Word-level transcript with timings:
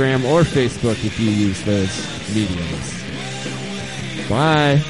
Instagram 0.00 0.24
or 0.30 0.42
Facebook 0.42 1.04
if 1.04 1.18
you 1.18 1.28
use 1.28 1.60
those 1.64 2.32
mediums. 2.32 3.02
Bye. 4.28 4.80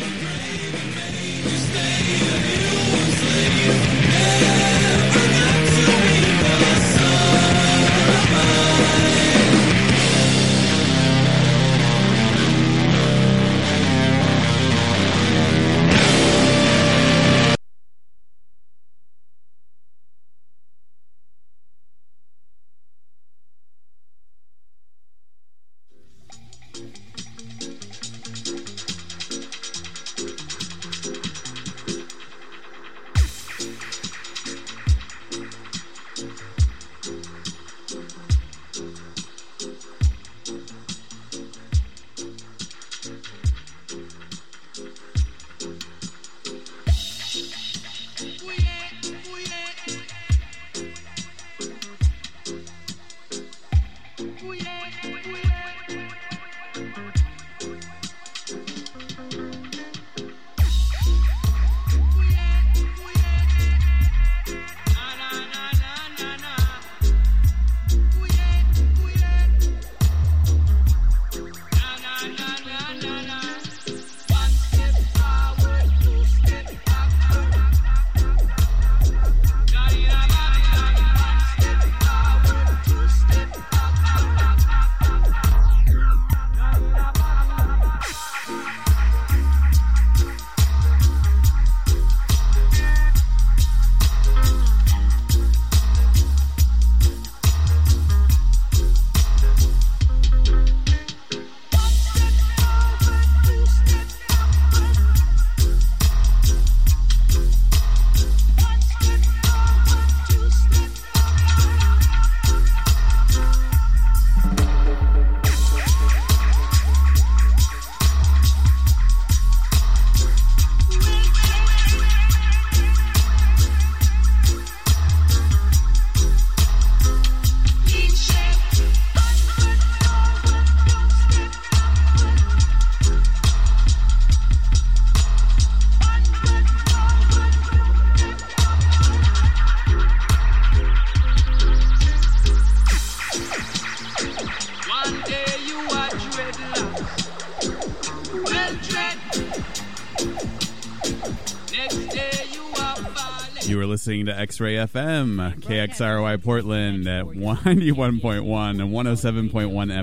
X 154.38 154.60
Ray 154.60 154.75
FM, 154.75 155.56
KXRY 155.60 156.43
Portland 156.44 157.09
at 157.09 157.25
91.1 157.25 158.81
and 158.81 158.93
107.1 158.93 159.50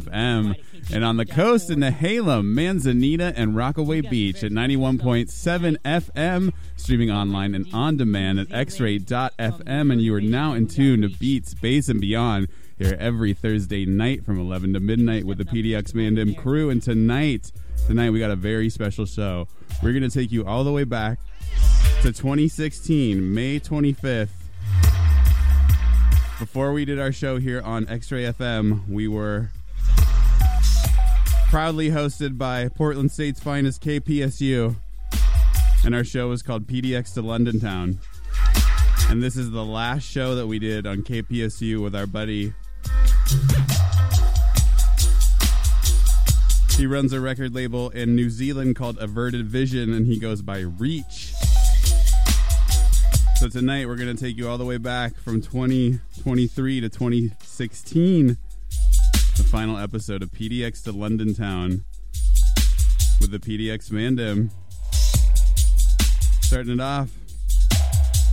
FM, 0.03 0.55
and 0.93 1.05
on 1.05 1.15
the 1.15 1.25
coast 1.25 1.69
in 1.69 1.79
Nehalem, 1.79 2.43
Manzanita, 2.43 3.33
and 3.37 3.55
Rockaway 3.55 4.01
Beach 4.01 4.43
at 4.43 4.51
91.7 4.51 5.77
FM, 5.77 6.51
streaming 6.75 7.09
online 7.09 7.55
and 7.55 7.65
on 7.73 7.95
demand 7.95 8.39
at 8.39 8.49
xray.fm. 8.49 9.91
And 9.91 10.01
you 10.01 10.13
are 10.13 10.21
now 10.21 10.53
in 10.53 10.67
tune 10.67 11.03
to 11.03 11.09
Beats, 11.09 11.53
Bass, 11.53 11.87
and 11.87 12.01
Beyond 12.01 12.49
here 12.77 12.97
every 12.99 13.33
Thursday 13.33 13.85
night 13.85 14.25
from 14.25 14.37
11 14.37 14.73
to 14.73 14.81
midnight 14.81 15.23
with 15.23 15.37
the 15.37 15.45
PDX 15.45 15.93
Mandem 15.93 16.37
crew. 16.37 16.69
And 16.69 16.83
tonight, 16.83 17.53
tonight 17.87 18.09
we 18.09 18.19
got 18.19 18.31
a 18.31 18.35
very 18.35 18.69
special 18.69 19.05
show. 19.05 19.47
We're 19.81 19.93
going 19.93 20.03
to 20.03 20.09
take 20.09 20.33
you 20.33 20.45
all 20.45 20.65
the 20.65 20.73
way 20.73 20.83
back 20.83 21.19
to 22.05 22.13
2016, 22.13 23.33
May 23.33 23.59
25th. 23.59 24.29
Before 26.37 26.71
we 26.71 26.85
did 26.85 26.99
our 26.99 27.11
show 27.11 27.39
here 27.39 27.63
on 27.63 27.89
X 27.89 28.11
Ray 28.11 28.25
FM, 28.25 28.87
we 28.87 29.07
were 29.07 29.49
proudly 31.49 31.89
hosted 31.89 32.37
by 32.37 32.67
Portland 32.67 33.11
State's 33.11 33.39
finest 33.39 33.83
KPSU, 33.83 34.75
and 35.83 35.95
our 35.95 36.03
show 36.03 36.29
was 36.29 36.43
called 36.43 36.67
PDX 36.67 37.15
to 37.15 37.23
London 37.23 37.59
Town. 37.59 37.97
And 39.09 39.23
this 39.23 39.35
is 39.35 39.49
the 39.49 39.65
last 39.65 40.03
show 40.03 40.35
that 40.35 40.45
we 40.45 40.59
did 40.59 40.85
on 40.85 41.01
KPSU 41.01 41.81
with 41.81 41.95
our 41.95 42.05
buddy. 42.05 42.53
He 46.77 46.85
runs 46.85 47.13
a 47.13 47.19
record 47.19 47.55
label 47.55 47.89
in 47.89 48.15
New 48.15 48.29
Zealand 48.29 48.75
called 48.75 48.99
Averted 48.99 49.47
Vision, 49.47 49.91
and 49.91 50.05
he 50.05 50.19
goes 50.19 50.43
by 50.43 50.59
Reach. 50.59 51.34
So 53.37 53.49
tonight 53.49 53.85
we're 53.85 53.97
going 53.97 54.15
to 54.15 54.21
take 54.21 54.37
you 54.37 54.47
all 54.47 54.57
the 54.57 54.65
way 54.65 54.77
back 54.77 55.13
from 55.17 55.41
2023 55.41 56.81
to 56.81 56.89
2016, 56.89 58.27
the 58.27 59.43
final 59.43 59.77
episode 59.77 60.23
of 60.23 60.31
PDX 60.31 60.81
to 60.85 60.93
London 60.93 61.35
Town 61.35 61.83
with 63.19 63.31
the 63.31 63.39
PDX 63.39 63.91
Mandem. 63.91 64.51
Starting 66.43 66.73
it 66.73 66.79
off, 66.79 67.09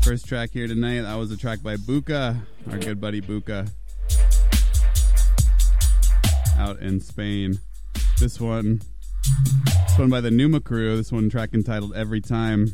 first 0.02 0.26
track 0.26 0.50
here 0.52 0.68
tonight, 0.68 1.00
that 1.00 1.16
was 1.16 1.32
a 1.32 1.36
track 1.36 1.64
by 1.64 1.74
Buka, 1.76 2.40
our 2.70 2.78
good 2.78 3.00
buddy 3.00 3.20
Buka, 3.20 3.68
out 6.56 6.78
in 6.78 7.00
Spain. 7.00 7.58
This 8.20 8.40
one, 8.40 8.80
this 9.64 9.98
one 9.98 10.10
by 10.10 10.20
the 10.20 10.30
Numa 10.30 10.60
Crew, 10.60 10.96
this 10.96 11.10
one 11.10 11.28
track 11.28 11.54
entitled 11.54 11.92
Every 11.96 12.20
Time. 12.20 12.72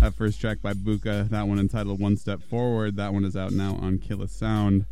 That 0.00 0.14
first 0.16 0.40
track 0.40 0.60
by 0.60 0.74
Buka, 0.74 1.28
that 1.30 1.48
one 1.48 1.58
entitled 1.58 2.00
One 2.00 2.16
Step 2.16 2.42
Forward, 2.42 2.96
that 2.96 3.12
one 3.12 3.24
is 3.24 3.36
out 3.36 3.52
now 3.52 3.76
on 3.76 3.98
Killa 3.98 4.28
Sound. 4.28 4.84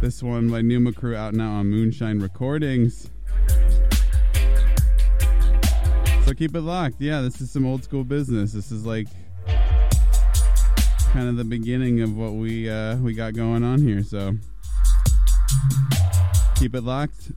This 0.00 0.22
one 0.22 0.50
by 0.50 0.60
Numa 0.60 0.92
Crew 0.92 1.16
out 1.16 1.34
now 1.34 1.52
on 1.52 1.66
Moonshine 1.66 2.20
Recordings. 2.20 3.10
So 6.24 6.32
keep 6.32 6.54
it 6.54 6.60
locked. 6.60 7.00
Yeah, 7.00 7.20
this 7.20 7.40
is 7.40 7.50
some 7.50 7.66
old 7.66 7.84
school 7.84 8.04
business. 8.04 8.52
This 8.52 8.70
is 8.70 8.86
like 8.86 9.08
kind 11.12 11.28
of 11.28 11.36
the 11.36 11.44
beginning 11.44 12.00
of 12.00 12.16
what 12.16 12.32
we 12.32 12.68
uh, 12.68 12.96
we 12.96 13.14
got 13.14 13.34
going 13.34 13.62
on 13.62 13.80
here. 13.80 14.02
So 14.02 14.34
keep 16.56 16.74
it 16.74 16.82
locked. 16.82 17.32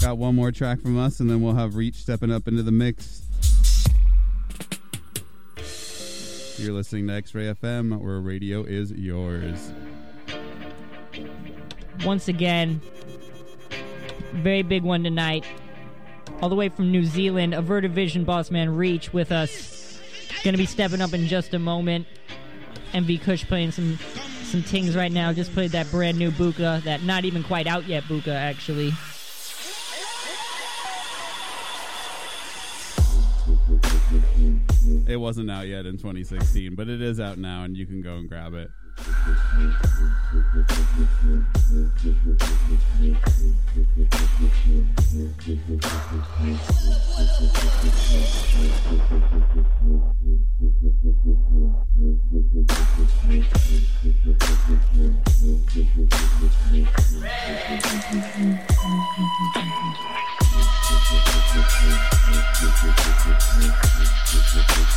Got 0.00 0.18
one 0.18 0.34
more 0.34 0.52
track 0.52 0.80
from 0.80 0.98
us, 0.98 1.20
and 1.20 1.28
then 1.30 1.40
we'll 1.42 1.54
have 1.54 1.74
Reach 1.74 1.96
stepping 1.96 2.32
up 2.32 2.48
into 2.48 2.62
the 2.62 2.72
mix. 2.72 3.27
You're 6.58 6.72
listening 6.72 7.06
to 7.06 7.14
X 7.14 7.34
Ray 7.36 7.44
FM, 7.54 8.00
where 8.00 8.18
radio 8.18 8.64
is 8.64 8.90
yours. 8.90 9.72
once 12.04 12.26
again. 12.26 12.80
Very 14.32 14.62
big 14.62 14.82
one 14.82 15.04
tonight. 15.04 15.44
All 16.42 16.48
the 16.48 16.56
way 16.56 16.68
from 16.68 16.90
New 16.90 17.04
Zealand, 17.04 17.54
Averted 17.54 17.92
Vision 17.92 18.24
boss 18.24 18.50
man 18.50 18.74
Reach 18.74 19.12
with 19.12 19.30
us. 19.30 20.00
Gonna 20.42 20.58
be 20.58 20.66
stepping 20.66 21.00
up 21.00 21.12
in 21.12 21.28
just 21.28 21.54
a 21.54 21.58
moment. 21.60 22.06
MV 22.92 23.22
Kush 23.22 23.44
playing 23.44 23.70
some 23.70 23.98
some 24.42 24.62
tings 24.64 24.96
right 24.96 25.12
now. 25.12 25.32
Just 25.32 25.52
played 25.52 25.70
that 25.72 25.88
brand 25.92 26.18
new 26.18 26.32
Buka, 26.32 26.82
that 26.82 27.04
not 27.04 27.24
even 27.24 27.44
quite 27.44 27.68
out 27.68 27.86
yet 27.86 28.02
Buka, 28.04 28.34
actually. 28.34 28.92
It 35.08 35.16
wasn't 35.16 35.50
out 35.50 35.66
yet 35.66 35.86
in 35.86 35.96
2016, 35.96 36.74
but 36.74 36.90
it 36.90 37.00
is 37.00 37.18
out 37.18 37.38
now, 37.38 37.64
and 37.64 37.74
you 37.74 37.86
can 37.86 38.02
go 38.02 38.16
and 38.16 38.28
grab 38.28 38.52
it. 38.52 38.68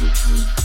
This 0.02 0.30
one's 0.30 0.61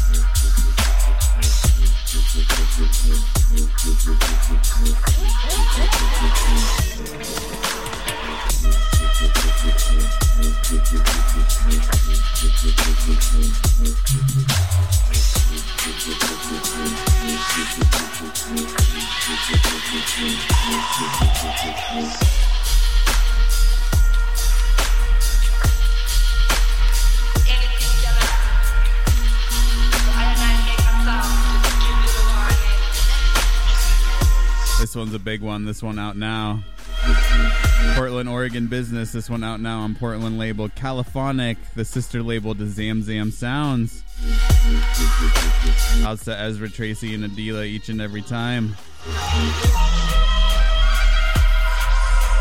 big 35.36 35.42
one. 35.42 35.66
This 35.66 35.82
one 35.82 35.98
out 35.98 36.16
now. 36.16 36.62
Portland, 37.94 38.26
Oregon 38.26 38.68
business. 38.68 39.12
This 39.12 39.28
one 39.28 39.44
out 39.44 39.60
now 39.60 39.80
on 39.80 39.94
Portland 39.94 40.38
label 40.38 40.70
Caliphonic, 40.70 41.58
the 41.74 41.84
sister 41.84 42.22
label 42.22 42.54
to 42.54 42.66
Zam 42.66 43.02
Zam 43.02 43.30
Sounds. 43.30 44.02
Out 46.06 46.20
to 46.20 46.34
Ezra 46.34 46.70
Tracy 46.70 47.14
and 47.14 47.22
Adila 47.22 47.66
each 47.66 47.90
and 47.90 48.00
every 48.00 48.22
time. 48.22 48.76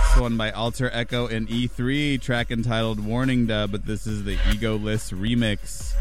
This 0.03 0.21
one 0.21 0.37
by 0.37 0.51
Alter 0.51 0.89
Echo 0.93 1.27
and 1.27 1.49
E3, 1.49 2.21
track 2.21 2.49
entitled 2.49 3.05
Warning 3.05 3.45
Dub, 3.45 3.73
but 3.73 3.85
this 3.85 4.07
is 4.07 4.23
the 4.23 4.37
Egoless 4.37 5.11
remix. 5.11 5.91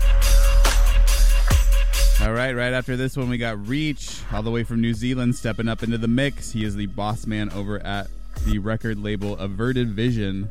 All 2.24 2.32
right, 2.32 2.56
right 2.56 2.72
after 2.72 2.96
this 2.96 3.18
one, 3.18 3.28
we 3.28 3.36
got 3.36 3.68
Reach, 3.68 4.22
all 4.32 4.42
the 4.42 4.50
way 4.50 4.64
from 4.64 4.80
New 4.80 4.94
Zealand, 4.94 5.36
stepping 5.36 5.68
up 5.68 5.82
into 5.82 5.98
the 5.98 6.08
mix. 6.08 6.50
He 6.50 6.64
is 6.64 6.74
the 6.74 6.86
boss 6.86 7.26
man 7.26 7.50
over 7.50 7.78
at 7.80 8.06
the 8.46 8.58
record 8.58 8.98
label 8.98 9.36
Averted 9.36 9.90
Vision. 9.90 10.48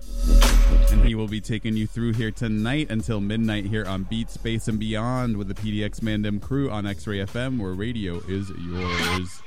And 0.92 1.04
he 1.04 1.16
will 1.16 1.28
be 1.28 1.42
taking 1.42 1.76
you 1.76 1.88
through 1.88 2.14
here 2.14 2.30
tonight 2.30 2.92
until 2.92 3.20
midnight 3.20 3.66
here 3.66 3.88
on 3.88 4.04
Beats 4.04 4.38
Bass 4.38 4.68
and 4.68 4.80
Beyond 4.80 5.36
with 5.36 5.48
the 5.48 5.56
PDX 5.56 6.02
Mandem 6.02 6.40
crew 6.40 6.70
on 6.70 6.86
X 6.86 7.08
Ray 7.08 7.18
FM, 7.18 7.60
where 7.60 7.74
radio 7.74 8.22
is 8.28 8.52
yours. 8.52 9.42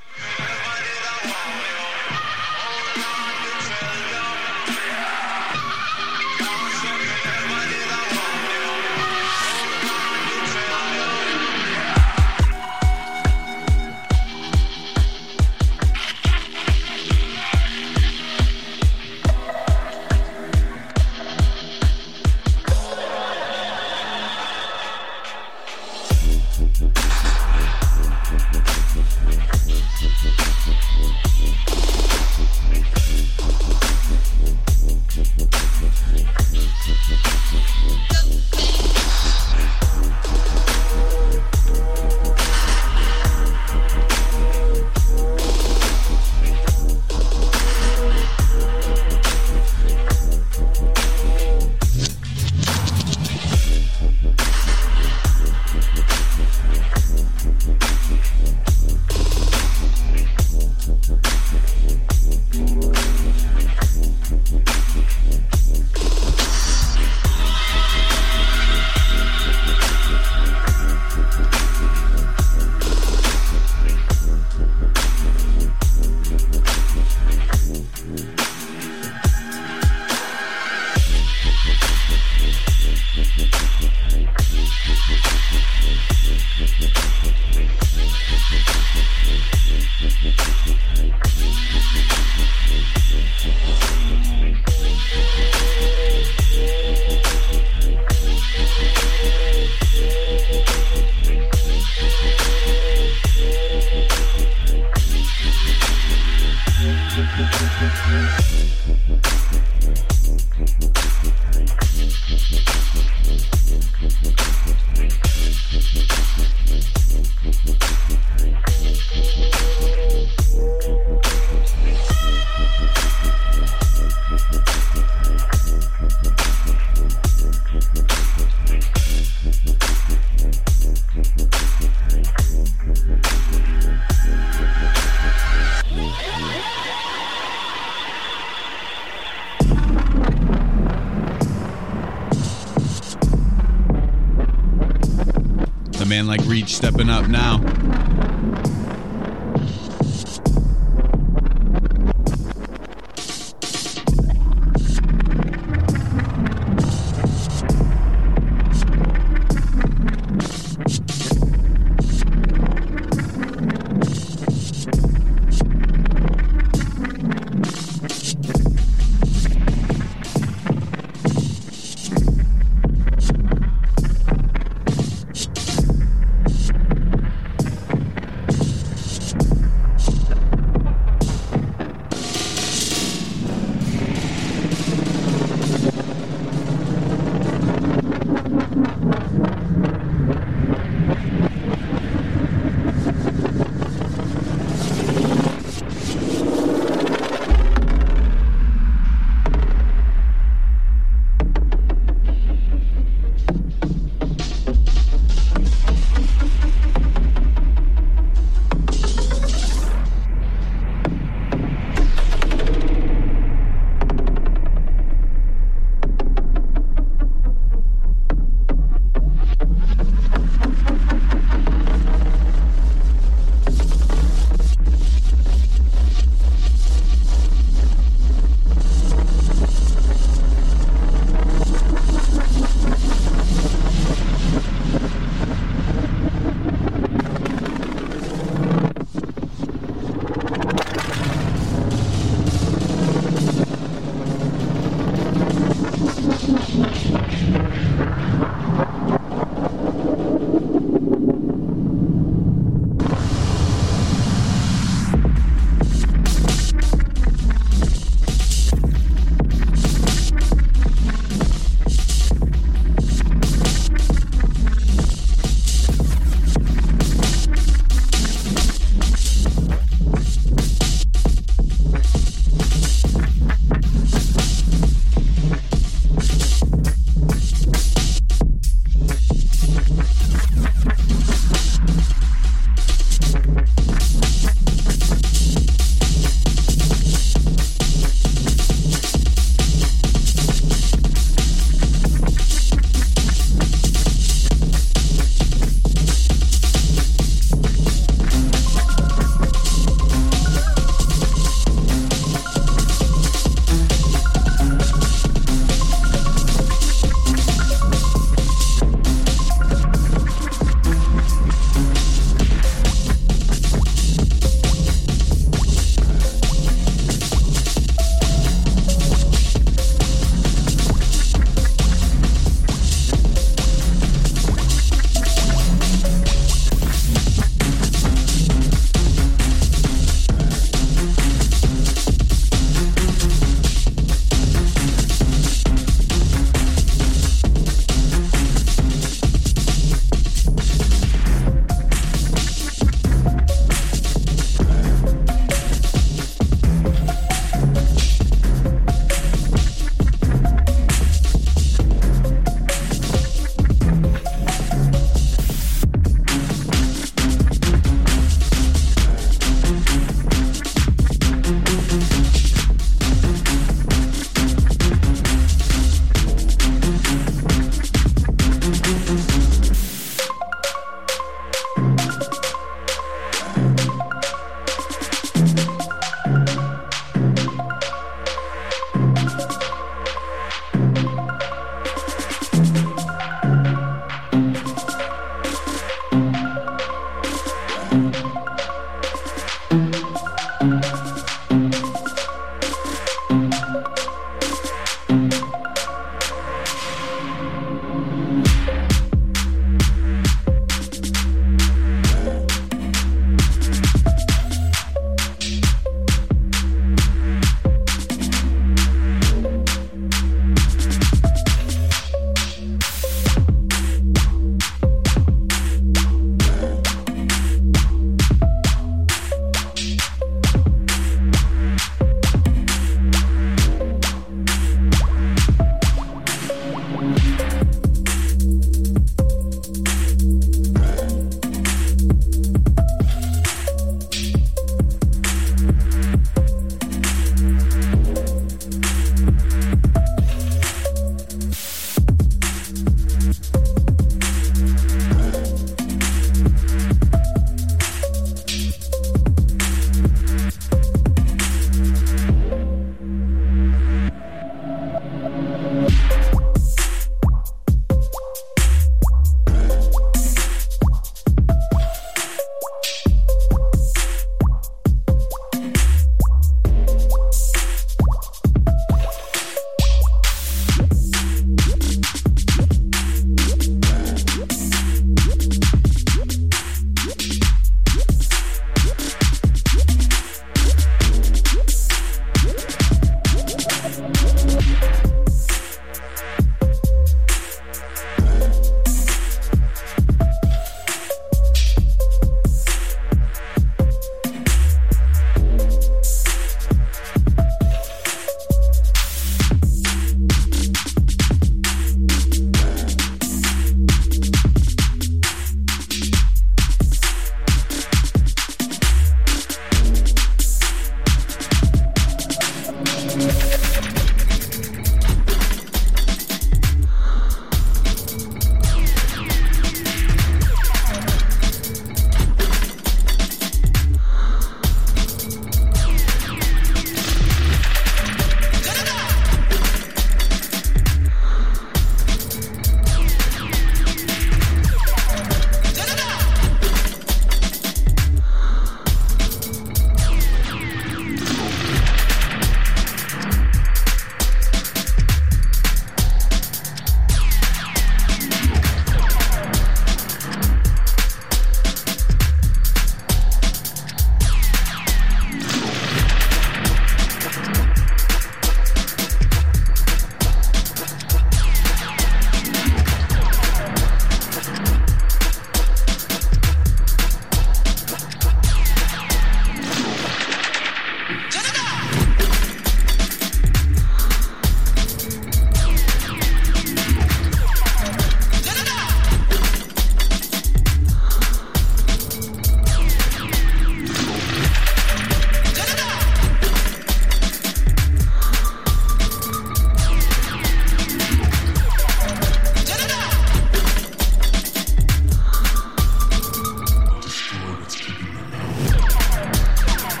Man 146.07 146.27
like 146.27 146.41
Reach 146.45 146.75
stepping 146.75 147.09
up 147.09 147.27
now. 147.27 147.57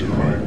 Big 0.00 0.41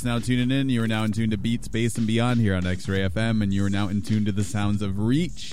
just 0.00 0.06
now 0.06 0.18
tuning 0.18 0.50
in. 0.50 0.70
You 0.70 0.82
are 0.82 0.88
now 0.88 1.04
in 1.04 1.12
tune 1.12 1.28
to 1.28 1.36
Beats 1.36 1.68
Bass 1.68 1.98
and 1.98 2.06
Beyond 2.06 2.40
here 2.40 2.54
on 2.54 2.66
X 2.66 2.88
Ray 2.88 3.00
FM, 3.00 3.42
and 3.42 3.52
you 3.52 3.62
are 3.66 3.68
now 3.68 3.88
in 3.88 4.00
tune 4.00 4.24
to 4.24 4.32
the 4.32 4.44
sounds 4.44 4.80
of 4.80 4.98
Reach. 4.98 5.52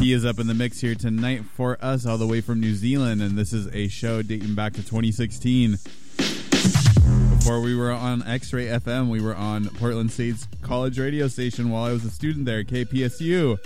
He 0.00 0.12
is 0.12 0.24
up 0.24 0.40
in 0.40 0.48
the 0.48 0.54
mix 0.54 0.80
here 0.80 0.96
tonight 0.96 1.44
for 1.44 1.78
us, 1.80 2.04
all 2.04 2.18
the 2.18 2.26
way 2.26 2.40
from 2.40 2.58
New 2.58 2.74
Zealand, 2.74 3.22
and 3.22 3.38
this 3.38 3.52
is 3.52 3.72
a 3.72 3.86
show 3.86 4.22
dating 4.22 4.56
back 4.56 4.72
to 4.72 4.82
2016. 4.82 5.78
Before 6.16 7.60
we 7.60 7.76
were 7.76 7.92
on 7.92 8.26
X 8.26 8.52
Ray 8.52 8.66
FM, 8.66 9.08
we 9.08 9.20
were 9.20 9.36
on 9.36 9.68
Portland 9.68 10.10
State's 10.10 10.48
college 10.60 10.98
radio 10.98 11.28
station 11.28 11.70
while 11.70 11.84
I 11.84 11.92
was 11.92 12.04
a 12.04 12.10
student 12.10 12.44
there, 12.44 12.64
KPSU. 12.64 13.56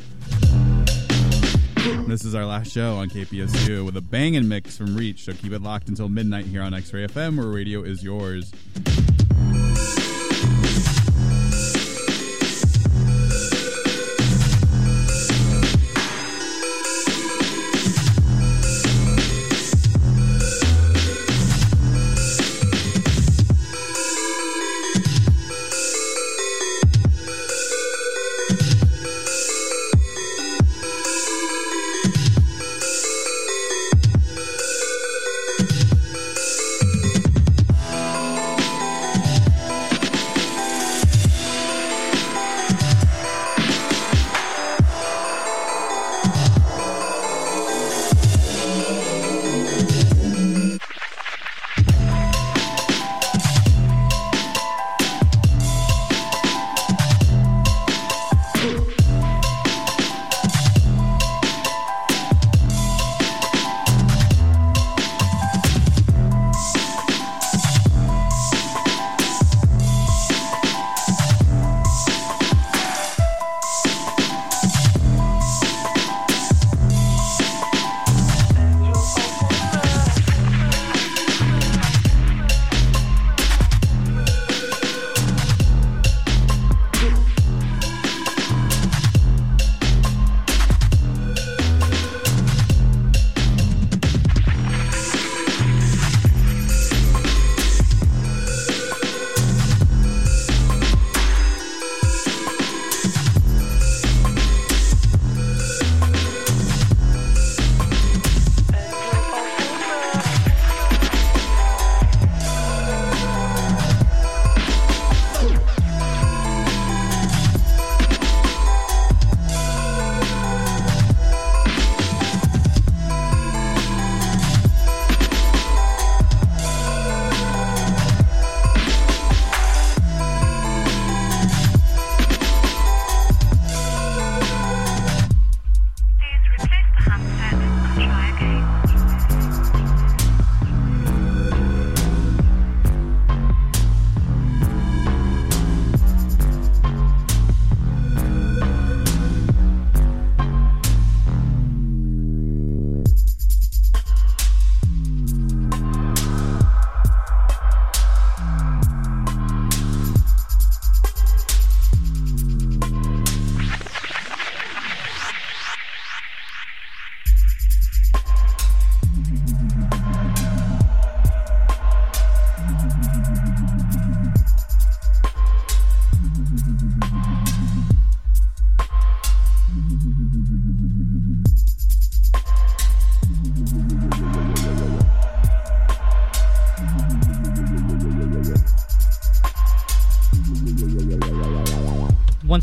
This 2.07 2.27
is 2.27 2.35
our 2.35 2.45
last 2.45 2.73
show 2.73 2.97
on 2.97 3.09
KPSU 3.09 3.87
with 3.87 3.97
a 3.97 4.03
banging 4.03 4.49
mix 4.49 4.77
from 4.77 4.95
Reach, 4.95 5.25
so 5.25 5.33
keep 5.33 5.53
it 5.53 5.63
locked 5.63 5.89
until 5.89 6.11
midnight 6.11 6.45
here 6.45 6.61
on 6.61 6.75
X 6.75 6.93
Ray 6.93 7.07
FM, 7.07 7.39
where 7.39 7.49
radio 7.49 7.83
is 7.83 8.03
yours. 8.05 8.53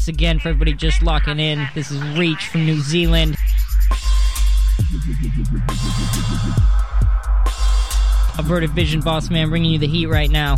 Once 0.04 0.10
again, 0.10 0.38
for 0.38 0.50
everybody 0.50 0.74
just 0.74 1.02
locking 1.02 1.40
in, 1.40 1.66
this 1.76 1.90
is 1.90 2.04
Reach 2.18 2.50
from 2.50 2.66
New 2.66 2.82
Zealand. 2.82 3.38
Averted 8.38 8.72
Vision 8.72 9.00
Boss 9.00 9.30
Man 9.30 9.48
bringing 9.48 9.72
you 9.72 9.80
the 9.80 9.88
heat 9.88 10.08
right 10.08 10.30
now. 10.30 10.58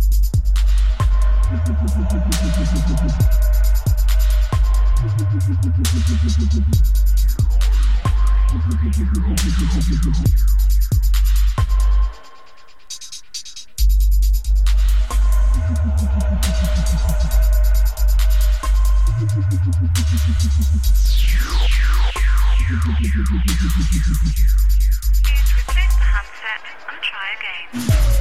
Please 1.51 1.67
replace 25.53 25.95
the 25.95 26.07
handset 26.07 26.63
and 26.87 27.01
try 27.01 27.27
again. 27.35 28.20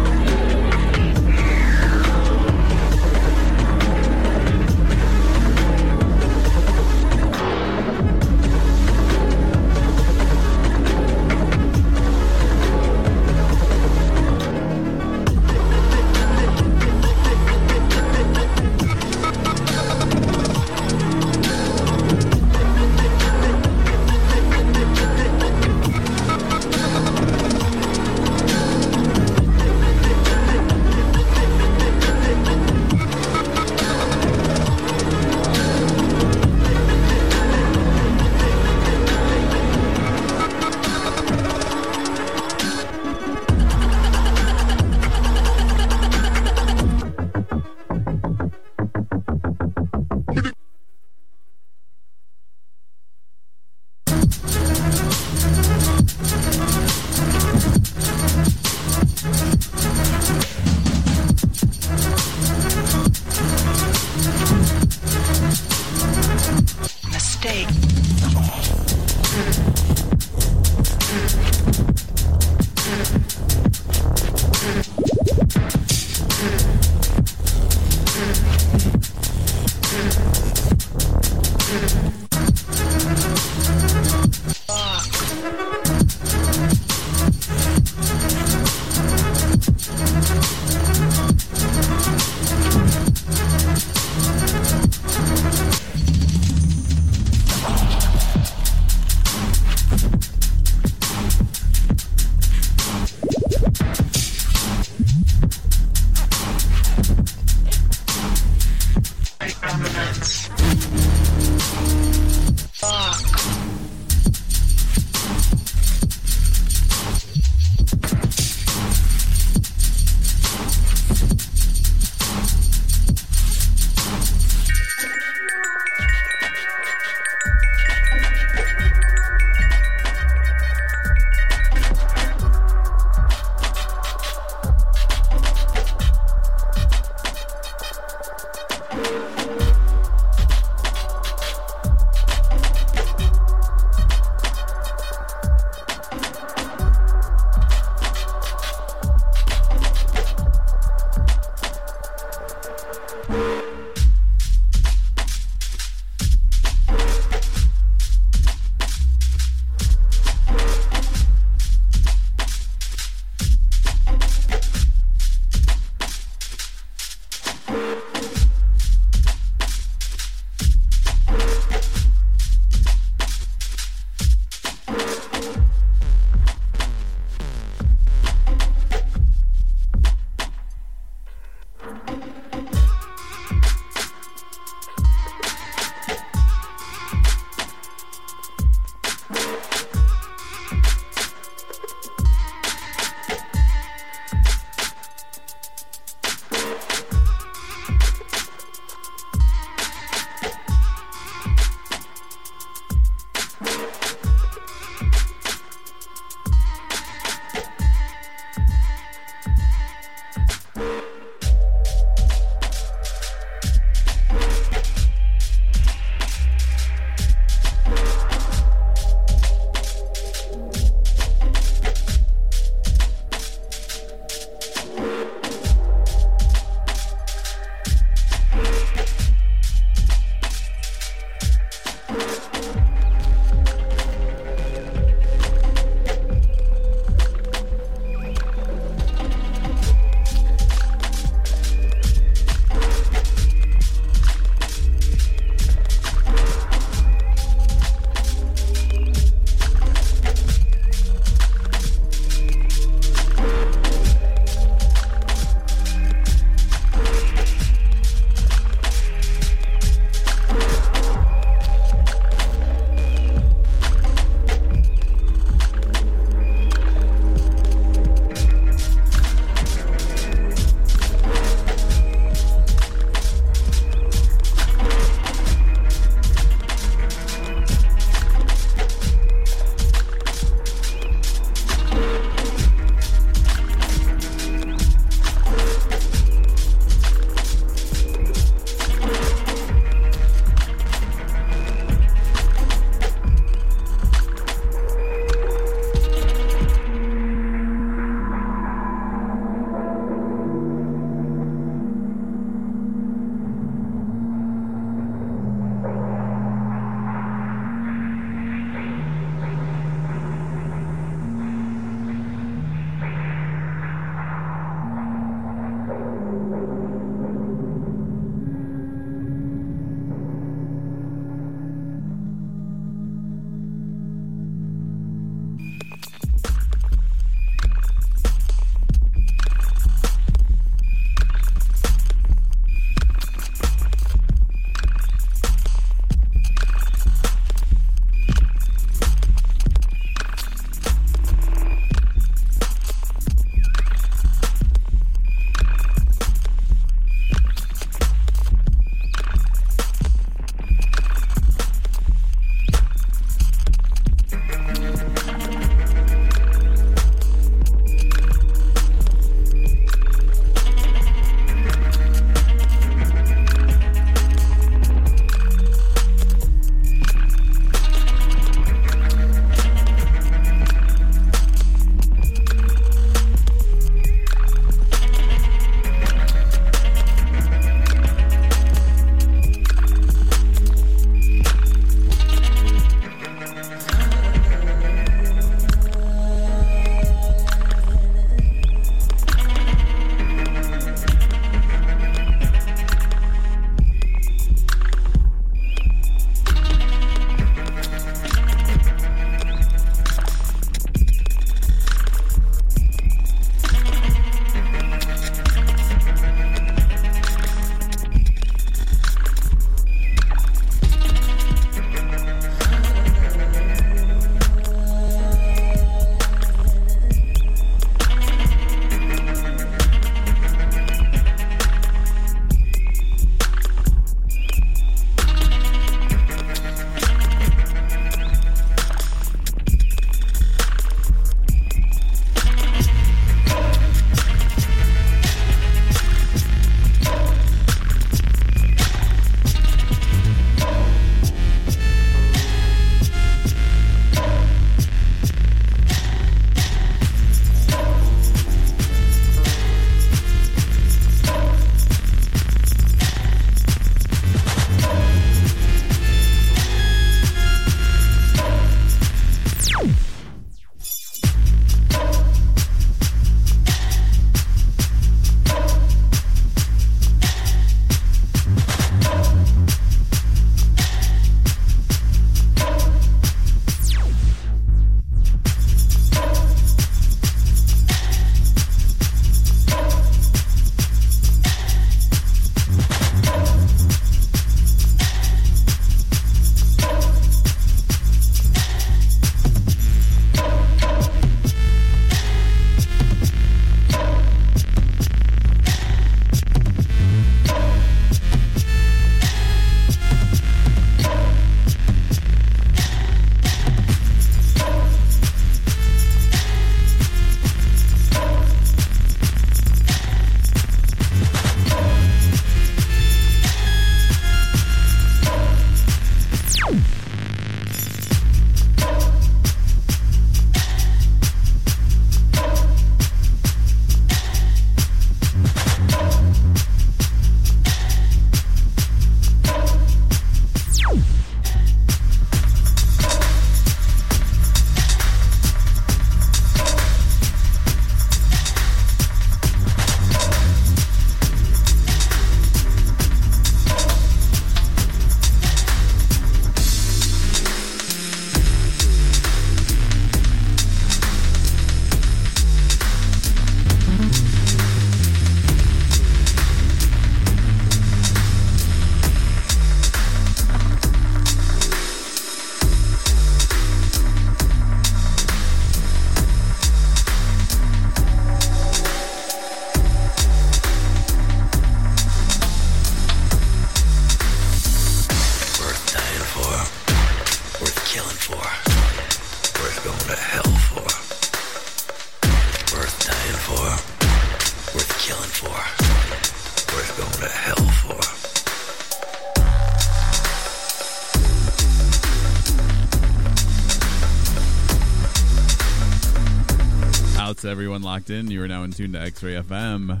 Out 597.34 597.38
to 597.38 597.48
everyone 597.48 597.82
locked 597.82 598.10
in. 598.10 598.30
You 598.30 598.44
are 598.44 598.48
now 598.48 598.62
in 598.62 598.70
tune 598.70 598.92
to 598.92 599.00
X 599.00 599.20
Ray 599.20 599.32
FM. 599.34 600.00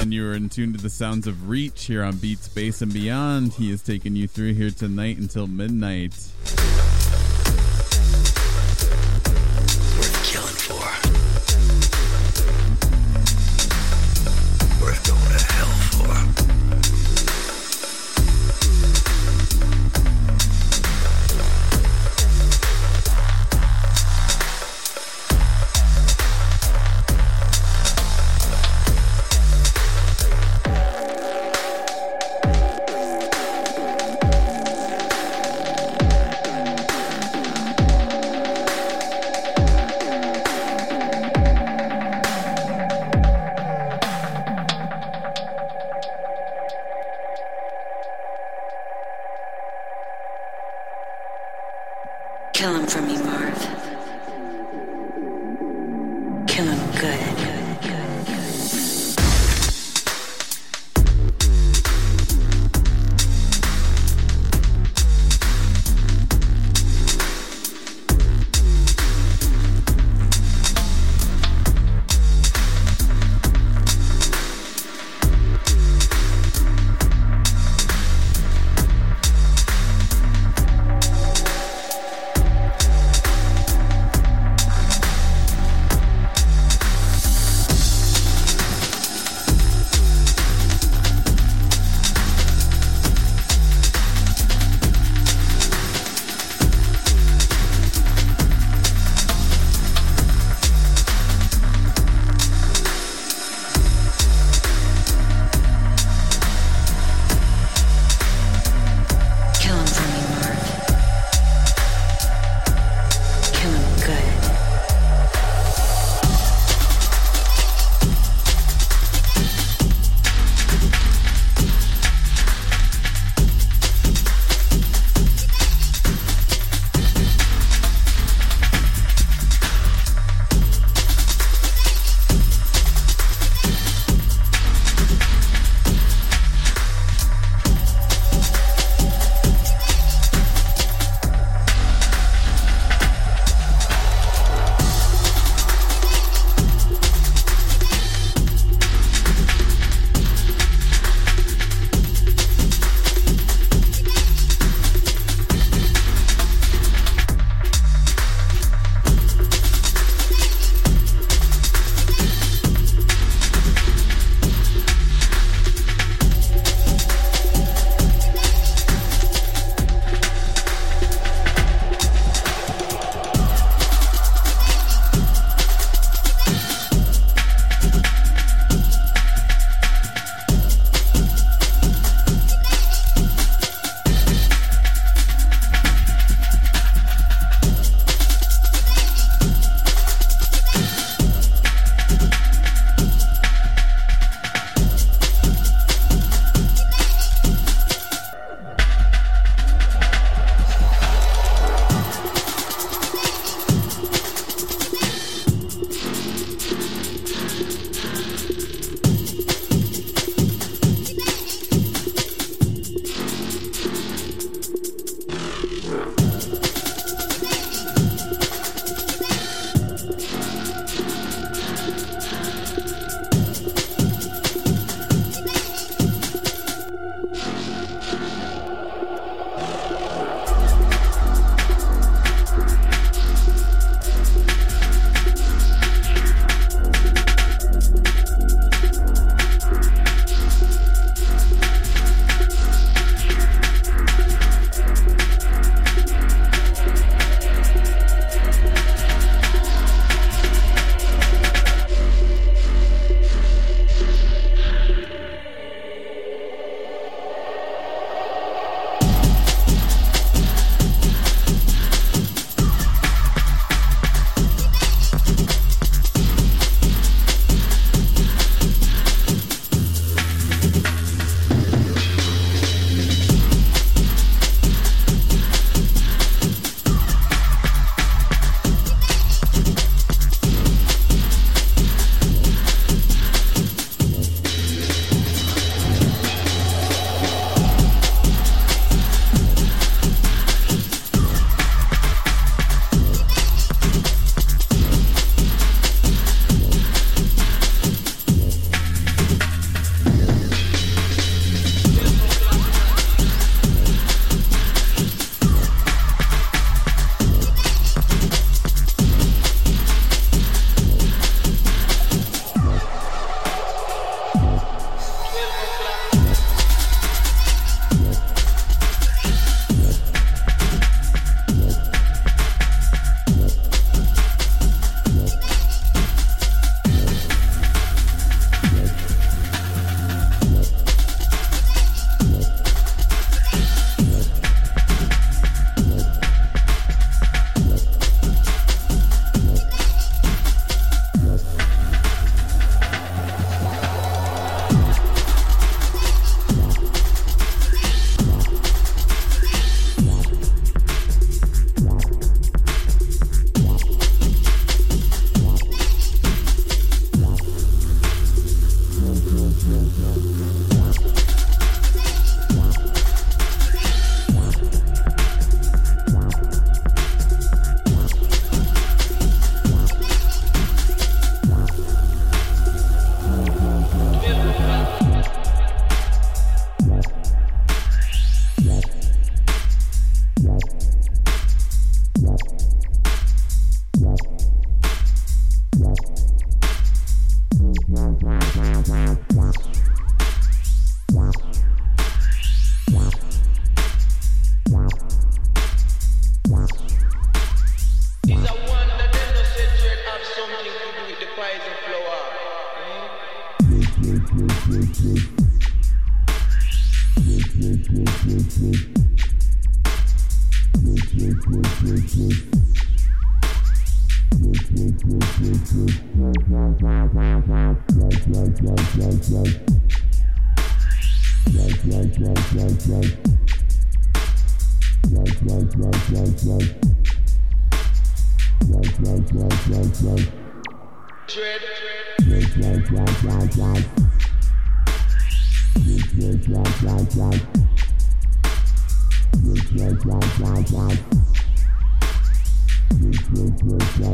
And 0.00 0.14
you 0.14 0.26
are 0.26 0.32
in 0.32 0.48
tune 0.48 0.72
to 0.72 0.78
the 0.78 0.88
sounds 0.88 1.26
of 1.26 1.50
Reach 1.50 1.84
here 1.84 2.02
on 2.02 2.16
Beats 2.16 2.48
Bass 2.48 2.80
and 2.80 2.90
Beyond. 2.90 3.52
He 3.52 3.70
is 3.70 3.82
taking 3.82 4.16
you 4.16 4.26
through 4.26 4.54
here 4.54 4.70
tonight 4.70 5.18
until 5.18 5.46
midnight. 5.46 6.14